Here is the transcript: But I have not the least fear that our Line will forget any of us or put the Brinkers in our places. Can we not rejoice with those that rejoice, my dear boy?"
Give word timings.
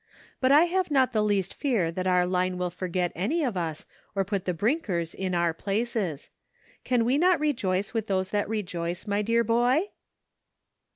But 0.39 0.51
I 0.51 0.63
have 0.63 0.89
not 0.89 1.11
the 1.11 1.21
least 1.21 1.53
fear 1.53 1.91
that 1.91 2.07
our 2.07 2.25
Line 2.25 2.57
will 2.57 2.71
forget 2.71 3.11
any 3.13 3.43
of 3.43 3.55
us 3.55 3.85
or 4.15 4.25
put 4.25 4.45
the 4.45 4.51
Brinkers 4.55 5.13
in 5.13 5.35
our 5.35 5.53
places. 5.53 6.31
Can 6.83 7.05
we 7.05 7.19
not 7.19 7.39
rejoice 7.39 7.93
with 7.93 8.07
those 8.07 8.31
that 8.31 8.49
rejoice, 8.49 9.05
my 9.05 9.21
dear 9.21 9.43
boy?" 9.43 9.89